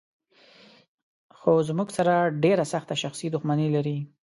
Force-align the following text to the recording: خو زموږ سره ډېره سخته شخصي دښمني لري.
خو 1.37 1.51
زموږ 1.69 1.89
سره 1.97 2.13
ډېره 2.43 2.65
سخته 2.73 2.95
شخصي 3.03 3.27
دښمني 3.33 3.67
لري. 3.75 3.97